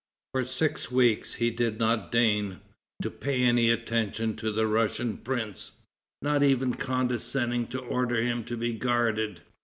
For 0.31 0.43
six 0.43 0.89
weeks 0.89 1.35
he 1.35 1.51
did 1.51 1.77
not 1.77 2.11
deign, 2.11 2.61
to 3.03 3.11
pay 3.11 3.43
any 3.43 3.69
attention 3.69 4.35
to 4.37 4.51
the 4.51 4.65
Russian 4.65 5.15
prince, 5.19 5.73
not 6.23 6.41
even 6.41 6.73
condescending 6.73 7.67
to 7.67 7.77
order 7.79 8.19
him 8.19 8.43
to 8.45 8.57
be 8.57 8.73
guarded. 8.73 9.41